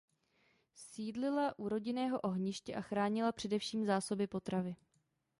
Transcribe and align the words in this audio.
Sídlila 0.75 1.59
u 1.59 1.69
rodinného 1.69 2.19
ohniště 2.21 2.75
a 2.75 2.81
chránila 2.81 3.31
především 3.31 3.85
zásoby 3.85 4.27
potravy. 4.27 4.75